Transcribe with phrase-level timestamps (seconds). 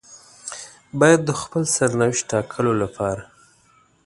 [0.99, 3.23] بايد د خپل سرنوشت ټاکلو لپاره.